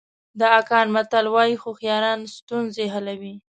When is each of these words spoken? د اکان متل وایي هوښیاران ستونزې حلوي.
د 0.39 0.41
اکان 0.59 0.87
متل 0.95 1.25
وایي 1.35 1.53
هوښیاران 1.61 2.19
ستونزې 2.37 2.85
حلوي. 2.93 3.35